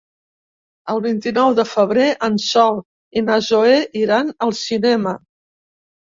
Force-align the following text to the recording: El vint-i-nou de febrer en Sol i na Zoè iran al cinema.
El 0.93 1.01
vint-i-nou 1.03 1.53
de 1.59 1.65
febrer 1.73 2.07
en 2.29 2.39
Sol 2.45 2.81
i 3.21 3.25
na 3.27 3.37
Zoè 3.51 3.77
iran 4.03 4.35
al 4.49 4.57
cinema. 4.65 5.17